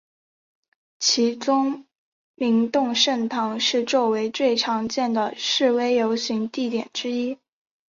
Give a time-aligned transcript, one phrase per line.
[0.97, 1.85] 其中
[2.33, 7.37] 明洞圣堂是作为最常见的示威游行地点之一。